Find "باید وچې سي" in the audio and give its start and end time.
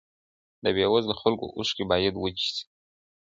1.91-2.63